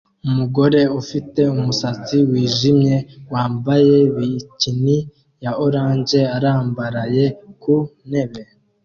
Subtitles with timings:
[0.27, 2.95] Umugore ufite umusatsi wijimye
[3.33, 4.97] wambaye bikini
[5.43, 7.25] ya orange arambaraye
[7.61, 7.75] ku
[8.09, 8.41] ntebe